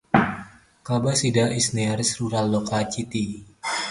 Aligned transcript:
Kabasida 0.83 1.53
is 1.55 1.69
the 1.69 1.75
nearest 1.85 2.19
rural 2.19 2.47
locality. 2.49 3.45